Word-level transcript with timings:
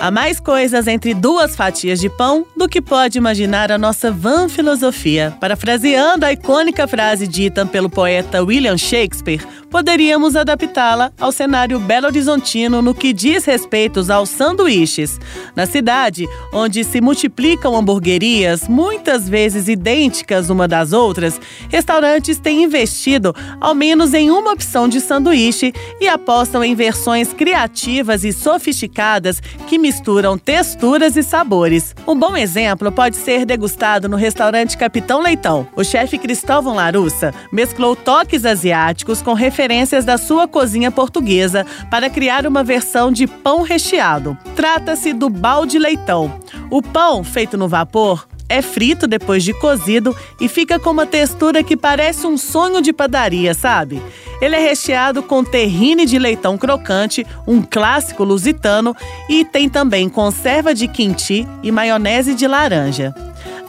Há 0.00 0.10
mais 0.10 0.40
coisas 0.40 0.86
entre 0.86 1.12
duas 1.12 1.54
fatias 1.54 2.00
de 2.00 2.08
pão 2.08 2.46
do 2.56 2.66
que 2.66 2.80
pode 2.80 3.18
imaginar 3.18 3.70
a 3.70 3.76
nossa 3.76 4.10
van 4.10 4.48
filosofia. 4.48 5.36
Parafraseando 5.38 6.24
a 6.24 6.32
icônica 6.32 6.88
frase 6.88 7.28
dita 7.28 7.66
pelo 7.66 7.90
poeta 7.90 8.42
William 8.42 8.78
Shakespeare, 8.78 9.46
poderíamos 9.70 10.36
adaptá-la 10.36 11.12
ao 11.20 11.30
cenário 11.30 11.78
belo 11.78 12.06
horizontino 12.06 12.80
no 12.80 12.94
que 12.94 13.12
diz 13.12 13.44
respeito 13.44 14.00
aos 14.10 14.30
sanduíches. 14.30 15.20
Na 15.54 15.66
cidade, 15.66 16.26
onde 16.50 16.82
se 16.82 17.02
multiplicam 17.02 17.76
hamburguerias, 17.76 18.66
muitas 18.68 19.28
vezes 19.28 19.68
idênticas 19.68 20.48
uma 20.48 20.66
das 20.66 20.94
outras, 20.94 21.38
restaurantes 21.68 22.38
têm 22.38 22.64
investido 22.64 23.34
ao 23.60 23.74
menos 23.74 24.14
em 24.14 24.30
uma 24.30 24.52
opção 24.52 24.88
de 24.88 24.98
sanduíche 24.98 25.74
e 26.00 26.08
apostam 26.08 26.64
em 26.64 26.74
versões 26.74 27.34
criativas 27.34 28.24
e 28.24 28.32
sofisticadas 28.32 29.42
que 29.68 29.78
misturam 29.90 30.38
texturas 30.38 31.16
e 31.16 31.22
sabores. 31.24 31.96
Um 32.06 32.16
bom 32.16 32.36
exemplo 32.36 32.92
pode 32.92 33.16
ser 33.16 33.44
degustado 33.44 34.08
no 34.08 34.16
restaurante 34.16 34.78
Capitão 34.78 35.20
Leitão. 35.20 35.66
O 35.74 35.82
chefe 35.82 36.16
Cristóvão 36.16 36.76
Larussa 36.76 37.34
mesclou 37.52 37.96
toques 37.96 38.44
asiáticos 38.44 39.20
com 39.20 39.34
referências 39.34 40.04
da 40.04 40.16
sua 40.16 40.46
cozinha 40.46 40.92
portuguesa 40.92 41.66
para 41.90 42.08
criar 42.08 42.46
uma 42.46 42.62
versão 42.62 43.10
de 43.10 43.26
pão 43.26 43.62
recheado. 43.62 44.38
Trata-se 44.54 45.12
do 45.12 45.28
balde 45.28 45.76
leitão. 45.76 46.40
O 46.70 46.80
pão, 46.80 47.24
feito 47.24 47.58
no 47.58 47.66
vapor, 47.66 48.28
é 48.50 48.60
frito 48.60 49.06
depois 49.06 49.44
de 49.44 49.54
cozido 49.54 50.14
e 50.40 50.48
fica 50.48 50.78
com 50.78 50.90
uma 50.90 51.06
textura 51.06 51.62
que 51.62 51.76
parece 51.76 52.26
um 52.26 52.36
sonho 52.36 52.82
de 52.82 52.92
padaria, 52.92 53.54
sabe? 53.54 54.02
Ele 54.42 54.56
é 54.56 54.58
recheado 54.58 55.22
com 55.22 55.44
terrine 55.44 56.04
de 56.04 56.18
leitão 56.18 56.58
crocante, 56.58 57.24
um 57.46 57.62
clássico 57.62 58.24
lusitano, 58.24 58.94
e 59.28 59.44
tem 59.44 59.68
também 59.68 60.08
conserva 60.08 60.74
de 60.74 60.88
quinti 60.88 61.46
e 61.62 61.70
maionese 61.70 62.34
de 62.34 62.48
laranja. 62.48 63.14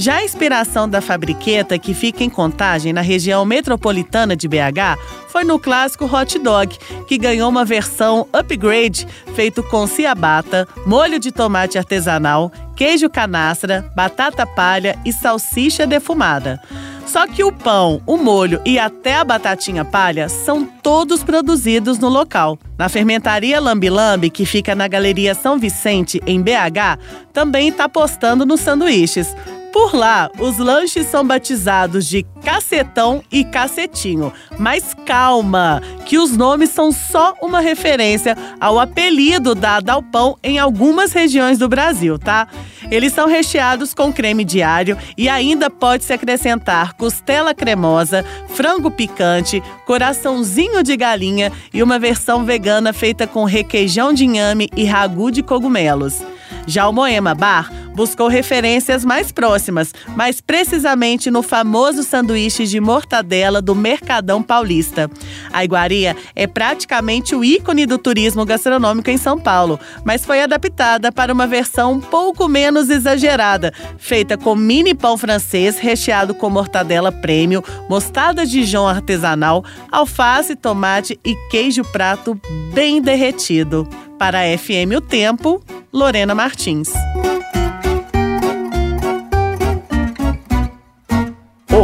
Já 0.00 0.16
a 0.16 0.24
inspiração 0.24 0.88
da 0.88 1.02
fabriqueta, 1.02 1.78
que 1.78 1.92
fica 1.92 2.24
em 2.24 2.30
Contagem, 2.30 2.90
na 2.90 3.02
região 3.02 3.44
metropolitana 3.44 4.34
de 4.34 4.48
BH, 4.48 4.96
foi 5.28 5.44
no 5.44 5.58
clássico 5.58 6.06
hot 6.06 6.38
dog, 6.38 6.74
que 7.06 7.18
ganhou 7.18 7.50
uma 7.50 7.66
versão 7.66 8.26
upgrade 8.32 9.06
feito 9.34 9.62
com 9.62 9.86
ciabatta, 9.86 10.66
molho 10.86 11.18
de 11.18 11.30
tomate 11.30 11.76
artesanal, 11.76 12.50
queijo 12.74 13.10
canastra, 13.10 13.92
batata 13.94 14.46
palha 14.46 14.98
e 15.04 15.12
salsicha 15.12 15.86
defumada. 15.86 16.58
Só 17.04 17.26
que 17.26 17.44
o 17.44 17.52
pão, 17.52 18.00
o 18.06 18.16
molho 18.16 18.62
e 18.64 18.78
até 18.78 19.16
a 19.16 19.24
batatinha 19.24 19.84
palha 19.84 20.30
são 20.30 20.64
todos 20.64 21.22
produzidos 21.22 21.98
no 21.98 22.08
local. 22.08 22.58
Na 22.78 22.88
fermentaria 22.88 23.60
Lambi 23.60 23.90
Lambi, 23.90 24.30
que 24.30 24.46
fica 24.46 24.74
na 24.74 24.88
Galeria 24.88 25.34
São 25.34 25.58
Vicente, 25.58 26.22
em 26.26 26.40
BH, 26.40 26.98
também 27.34 27.68
está 27.68 27.84
apostando 27.84 28.46
nos 28.46 28.60
sanduíches. 28.60 29.34
Por 29.72 29.94
lá, 29.94 30.30
os 30.38 30.58
lanches 30.58 31.06
são 31.06 31.24
batizados 31.24 32.06
de 32.06 32.24
cacetão 32.42 33.22
e 33.30 33.44
cacetinho. 33.44 34.32
Mas 34.58 34.94
calma, 35.06 35.80
que 36.04 36.18
os 36.18 36.36
nomes 36.36 36.70
são 36.70 36.90
só 36.90 37.34
uma 37.40 37.60
referência 37.60 38.36
ao 38.60 38.80
apelido 38.80 39.54
dado 39.54 39.88
ao 39.90 40.02
pão 40.02 40.36
em 40.42 40.58
algumas 40.58 41.12
regiões 41.12 41.56
do 41.56 41.68
Brasil, 41.68 42.18
tá? 42.18 42.48
Eles 42.90 43.12
são 43.12 43.28
recheados 43.28 43.94
com 43.94 44.12
creme 44.12 44.44
alho 44.62 44.98
e 45.16 45.28
ainda 45.28 45.70
pode-se 45.70 46.12
acrescentar 46.12 46.94
costela 46.94 47.54
cremosa, 47.54 48.24
frango 48.48 48.90
picante, 48.90 49.62
coraçãozinho 49.86 50.82
de 50.82 50.96
galinha 50.96 51.52
e 51.72 51.82
uma 51.82 51.98
versão 51.98 52.44
vegana 52.44 52.92
feita 52.92 53.26
com 53.26 53.44
requeijão 53.44 54.12
de 54.12 54.24
inhame 54.24 54.68
e 54.76 54.84
ragu 54.84 55.30
de 55.30 55.42
cogumelos. 55.42 56.20
Já 56.66 56.88
o 56.88 56.92
Moema 56.92 57.34
Bar 57.34 57.70
buscou 57.94 58.28
referências 58.28 59.04
mais 59.04 59.32
próximas, 59.32 59.92
mais 60.16 60.40
precisamente 60.40 61.30
no 61.30 61.42
famoso 61.42 62.02
sanduíche 62.02 62.66
de 62.66 62.80
mortadela 62.80 63.60
do 63.60 63.74
Mercadão 63.74 64.42
Paulista. 64.42 65.10
A 65.52 65.64
iguaria 65.64 66.16
é 66.34 66.46
praticamente 66.46 67.34
o 67.34 67.44
ícone 67.44 67.86
do 67.86 67.98
turismo 67.98 68.44
gastronômico 68.44 69.10
em 69.10 69.16
São 69.16 69.38
Paulo, 69.38 69.78
mas 70.04 70.24
foi 70.24 70.40
adaptada 70.42 71.12
para 71.12 71.32
uma 71.32 71.46
versão 71.46 71.92
um 71.92 72.00
pouco 72.00 72.48
menos 72.48 72.90
exagerada, 72.90 73.72
feita 73.98 74.36
com 74.36 74.54
mini 74.54 74.94
pão 74.94 75.16
francês 75.16 75.78
recheado 75.78 76.34
com 76.34 76.50
mortadela 76.50 77.12
prêmio, 77.12 77.62
mostarda 77.88 78.46
Dijon 78.46 78.86
artesanal, 78.86 79.64
alface, 79.90 80.56
tomate 80.56 81.18
e 81.24 81.34
queijo 81.50 81.84
prato 81.84 82.40
bem 82.72 83.00
derretido. 83.00 83.88
Para 84.18 84.40
a 84.40 84.58
FM 84.58 84.96
O 84.96 85.00
Tempo, 85.00 85.62
Lorena 85.92 86.34
Martins. 86.34 86.92